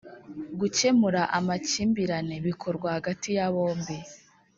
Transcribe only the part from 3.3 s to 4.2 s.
ya bombi